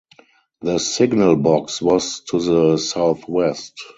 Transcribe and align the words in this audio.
The 0.61 0.79
signal 0.79 1.35
box 1.35 1.79
was 1.79 2.21
to 2.29 2.39
the 2.39 2.77
southwest. 2.77 3.79